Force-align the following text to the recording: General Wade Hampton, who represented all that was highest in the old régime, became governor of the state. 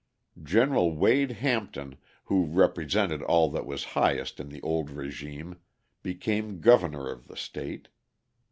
General 0.41 0.95
Wade 0.95 1.29
Hampton, 1.33 1.95
who 2.23 2.45
represented 2.45 3.21
all 3.21 3.51
that 3.51 3.67
was 3.67 3.83
highest 3.93 4.39
in 4.39 4.49
the 4.49 4.59
old 4.63 4.89
régime, 4.89 5.57
became 6.01 6.59
governor 6.59 7.07
of 7.07 7.27
the 7.27 7.37
state. 7.37 7.89